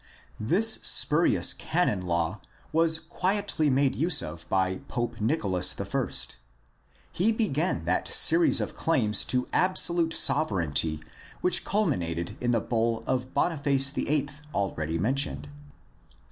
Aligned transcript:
This 0.39 0.79
spurious 0.81 1.53
canon 1.53 2.07
law 2.07 2.41
was 2.71 2.97
quietly 2.99 3.69
made 3.69 3.95
use 3.95 4.23
of 4.23 4.49
by 4.49 4.77
Pope 4.87 5.21
Nicholas 5.21 5.79
I. 5.79 6.09
He 7.11 7.31
began 7.31 7.85
that 7.85 8.07
series 8.07 8.59
of 8.61 8.75
claims 8.75 9.23
to 9.25 9.47
absolute 9.53 10.13
sovereignty 10.13 11.03
which 11.41 11.63
culminated 11.63 12.35
in 12.41 12.49
the 12.49 12.59
bull 12.61 13.03
of 13.05 13.35
Boniface 13.35 13.91
VIII, 13.91 13.91
DEVELOPMENT 13.91 13.91
OF 13.91 13.93
THE 13.93 14.05
CATHOLIC 14.05 14.25
CHURCH 14.25 14.39
347 14.39 14.49
already 14.55 14.97
mentioned. 14.97 15.49